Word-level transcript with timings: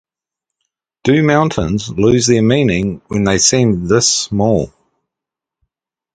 Do 1.03 1.21
mountains 1.21 1.89
lose 1.91 2.25
their 2.25 2.41
meaning 2.41 3.03
when 3.09 3.23
they 3.23 3.37
seem 3.37 3.87
this 3.87 4.09
small? 4.09 4.73